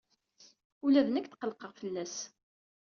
Ula 0.85 1.01
d 1.07 1.07
nekk 1.11 1.27
tqellqeɣ 1.29 1.71
fell-as. 1.79 2.15